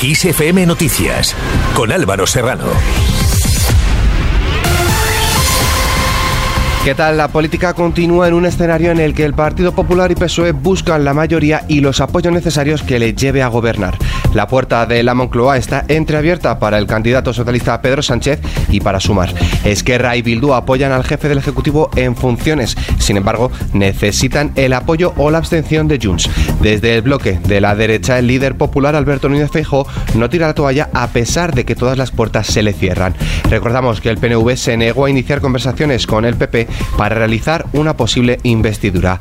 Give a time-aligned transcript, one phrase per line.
[0.00, 1.34] ISFM Noticias
[1.74, 2.66] con Álvaro Serrano.
[6.84, 7.16] ¿Qué tal?
[7.16, 11.04] La política continúa en un escenario en el que el Partido Popular y PSOE buscan
[11.04, 13.98] la mayoría y los apoyos necesarios que le lleve a gobernar.
[14.32, 18.40] La puerta de la Moncloa está entreabierta para el candidato socialista Pedro Sánchez
[18.70, 19.34] y para sumar.
[19.64, 22.76] Esquerra y Bildu apoyan al jefe del Ejecutivo en funciones.
[23.08, 26.28] Sin embargo, necesitan el apoyo o la abstención de Junts.
[26.60, 30.52] Desde el bloque de la derecha, el líder popular Alberto Núñez Feijóo no tira la
[30.52, 33.14] toalla a pesar de que todas las puertas se le cierran.
[33.48, 36.68] Recordamos que el PNV se negó a iniciar conversaciones con el PP
[36.98, 39.16] para realizar una posible investidura.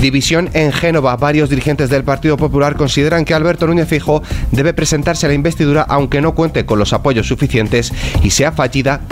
[0.00, 1.14] División en Génova.
[1.16, 4.20] Varios dirigentes del Partido Popular consideran que Alberto Núñez Fijo
[4.50, 9.02] debe presentarse a la investidura aunque no cuente con los apoyos suficientes y sea fallida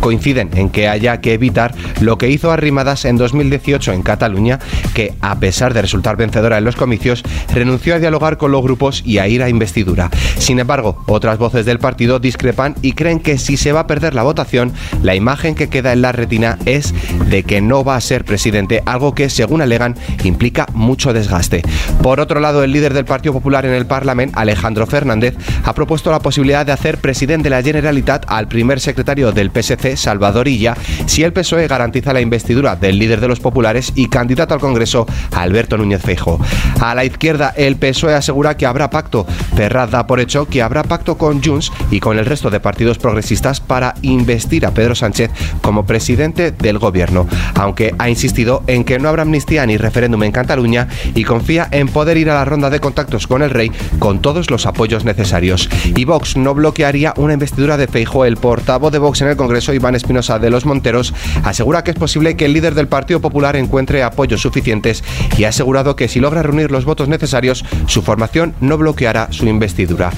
[0.00, 4.58] coinciden en que haya que evitar lo que hizo Arrimadas en 2018 en Cataluña,
[4.94, 9.02] que a pesar de resultar vencedora en los comicios, renunció a dialogar con los grupos
[9.04, 10.10] y a ir a investidura.
[10.38, 14.14] Sin embargo, otras voces del partido discrepan y creen que si se va a perder
[14.14, 16.94] la votación, la imagen que queda en la retina es
[17.28, 21.62] de que no va a ser presidente, algo que, según alegan, implica mucho desgaste.
[22.02, 26.10] Por otro lado, el líder del Partido Popular en el Parlamento, Alejandro Fernández, ha propuesto
[26.10, 30.76] la posibilidad de hacer presidente de la Generalitat al primer secretario del PSC, Salvador Illa,
[31.06, 35.06] si el PSOE garantiza la investidura del líder de los populares y candidato al Congreso,
[35.32, 36.40] Alberto Núñez Feijo.
[36.80, 39.26] A la izquierda, el PSOE asegura que habrá pacto.
[39.56, 42.98] Ferraz da por hecho que habrá pacto con Junts y con el resto de partidos
[42.98, 48.98] progresistas para investir a Pedro Sánchez como presidente del gobierno aunque ha insistido en que
[48.98, 52.70] no habrá amnistía ni referéndum en Cataluña y confía en poder ir a la ronda
[52.70, 55.68] de contactos con el rey con todos los apoyos necesarios.
[55.84, 58.24] Y Vox no bloquearía una investidura de Feijo.
[58.24, 61.96] El portavoz de Vox en el Congreso, Iván Espinosa de los Monteros, asegura que es
[61.96, 65.04] posible que el líder del Partido Popular encuentre apoyos suficientes
[65.38, 69.46] y ha asegurado que si logra reunir los votos necesarios, su formación no bloqueará su
[69.46, 70.10] investidura.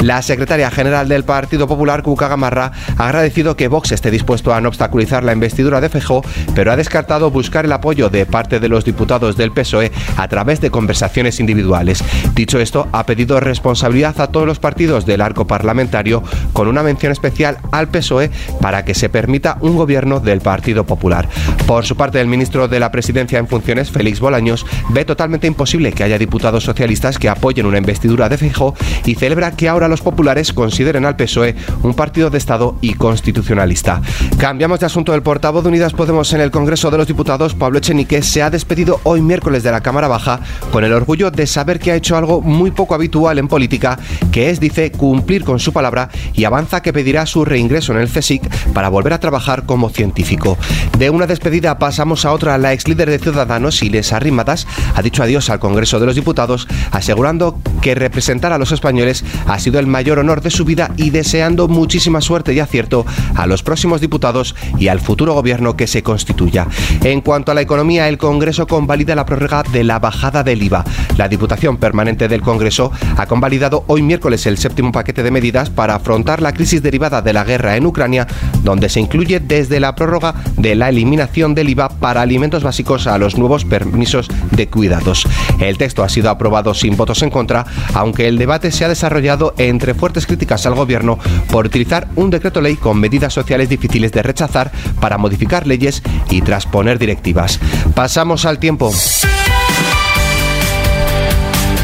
[0.00, 4.60] La secretaria general del Partido Popular, Cuca Gamarra, ha agradecido que Vox esté dispuesto a
[4.60, 6.22] no obstaculizar la investidura de Feijóo,
[6.54, 10.60] pero ha descartado buscar el apoyo de parte de los diputados del PSOE a través
[10.60, 12.04] de conversaciones individuales.
[12.34, 16.22] Dicho esto, ha pedido responsabilidad a todos los partidos del arco parlamentario
[16.52, 21.28] con una mención especial al PSOE para que se permita un gobierno del Partido Popular.
[21.66, 25.92] Por su parte, el ministro de la Presidencia en funciones, Félix Bolaños, ve totalmente imposible
[25.92, 28.74] que haya diputados socialistas que apoyen una investidura de Feijóo
[29.04, 34.02] y celebra que ahora los populares consideren al PSOE un partido de Estado y constitucionalista.
[34.38, 35.14] Cambiamos de asunto.
[35.14, 38.50] El portavoz de Unidas Podemos en el Congreso de los Diputados, Pablo Echenique, se ha
[38.50, 40.40] despedido hoy miércoles de la Cámara Baja
[40.70, 43.98] con el orgullo de saber que ha hecho algo muy poco habitual en política,
[44.32, 48.08] que es, dice, cumplir con su palabra y avanza que pedirá su reingreso en el
[48.08, 50.58] CSIC para volver a trabajar como científico.
[50.98, 52.58] De una despedida pasamos a otra.
[52.58, 56.68] La ex líder de Ciudadanos, Iles Arrimadas, ha dicho adiós al Congreso de los Diputados,
[56.90, 61.10] asegurando que representar a los españoles ha sido el mayor honor de su vida y
[61.10, 66.02] deseando muchísima suerte y acierto a los próximos diputados y al futuro gobierno que se
[66.02, 66.66] constituya.
[67.02, 70.84] En cuanto a la economía, el Congreso convalida la prórroga de la bajada del IVA.
[71.16, 75.94] La Diputación Permanente del Congreso ha convalidado hoy miércoles el séptimo paquete de medidas para
[75.94, 78.26] afrontar la crisis derivada de la guerra en Ucrania,
[78.64, 83.18] donde se incluye desde la prórroga de la eliminación del IVA para alimentos básicos a
[83.18, 85.28] los nuevos permisos de cuidados.
[85.60, 89.54] El texto ha sido aprobado sin votos en contra, aunque el debate se ha desarrollado
[89.58, 91.18] entre fuertes críticas al gobierno
[91.50, 96.42] por utilizar un decreto ley con medidas sociales difíciles de rechazar para modificar leyes y
[96.42, 97.60] transponer directivas.
[97.94, 98.90] Pasamos al tiempo.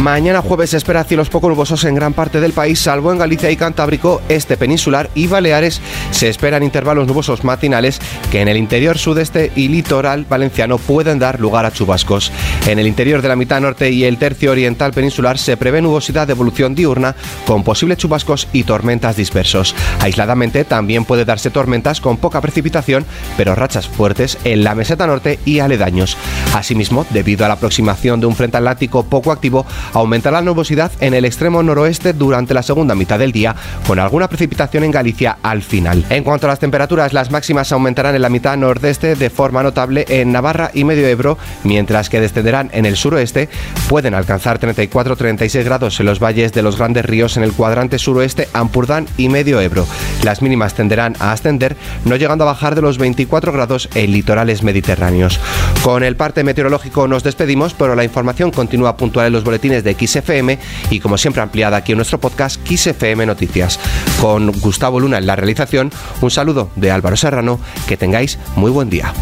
[0.00, 3.50] Mañana jueves se espera cielos poco nubosos en gran parte del país, salvo en Galicia
[3.50, 5.82] y Cantábrico, este peninsular y Baleares.
[6.10, 8.00] Se esperan intervalos nubosos matinales
[8.32, 12.32] que en el interior sudeste y litoral valenciano pueden dar lugar a chubascos.
[12.66, 16.26] En el interior de la mitad norte y el tercio oriental peninsular se prevé nubosidad
[16.26, 17.14] de evolución diurna
[17.46, 19.74] con posibles chubascos y tormentas dispersos.
[20.00, 23.04] Aisladamente también puede darse tormentas con poca precipitación,
[23.36, 26.16] pero rachas fuertes en la meseta norte y aledaños.
[26.54, 31.14] Asimismo, debido a la aproximación de un frente atlántico poco activo, aumentará la nubosidad en
[31.14, 33.54] el extremo noroeste durante la segunda mitad del día,
[33.86, 36.04] con alguna precipitación en Galicia al final.
[36.10, 40.04] En cuanto a las temperaturas, las máximas aumentarán en la mitad nordeste de forma notable
[40.08, 43.48] en Navarra y Medio Ebro, mientras que descenderán en el suroeste,
[43.88, 48.48] pueden alcanzar 34-36 grados en los valles de los grandes ríos en el cuadrante suroeste,
[48.52, 49.86] Ampurdán y Medio Ebro.
[50.22, 54.62] Las mínimas tenderán a ascender, no llegando a bajar de los 24 grados en litorales
[54.62, 55.40] mediterráneos.
[55.82, 59.94] Con el parte meteorológico nos despedimos, pero la información continúa puntual en los boletines de
[59.94, 60.58] XFM
[60.90, 63.78] y como siempre ampliada aquí en nuestro podcast XFM Noticias.
[64.20, 68.90] Con Gustavo Luna en la realización, un saludo de Álvaro Serrano, que tengáis muy buen
[68.90, 69.12] día.